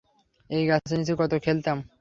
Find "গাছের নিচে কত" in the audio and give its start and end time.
0.67-1.33